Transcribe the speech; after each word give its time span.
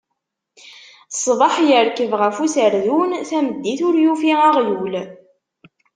Ṣṣbeḥ 1.15 1.53
irkeb 1.77 2.11
ɣef 2.21 2.35
userdun, 2.43 3.11
tameddit 3.29 3.81
ur 3.87 3.95
yufi 4.03 4.31
aɣyul. 4.51 4.93